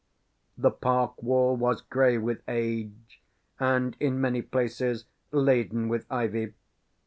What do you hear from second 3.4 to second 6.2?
and in many places laden with